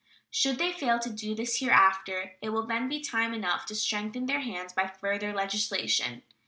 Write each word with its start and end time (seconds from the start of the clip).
Should 0.31 0.57
they 0.57 0.71
fail 0.71 0.97
to 0.97 1.11
do 1.11 1.35
this 1.35 1.59
hereafter, 1.59 2.35
it 2.41 2.49
will 2.49 2.65
then 2.65 2.89
be 2.89 3.01
time 3.01 3.35
enough 3.35 3.67
to 3.67 3.75
strengthen 3.75 4.25
their 4.25 4.39
hands 4.41 4.73
by 4.73 4.87
further 4.87 5.31
legislation. 5.31 6.23